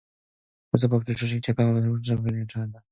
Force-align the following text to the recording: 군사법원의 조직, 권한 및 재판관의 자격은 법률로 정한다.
군사법원의 0.71 1.15
조직, 1.15 1.19
권한 1.19 1.35
및 1.35 1.43
재판관의 1.43 1.81
자격은 2.01 2.23
법률로 2.25 2.47
정한다. 2.47 2.79